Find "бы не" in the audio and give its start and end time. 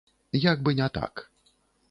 0.67-0.89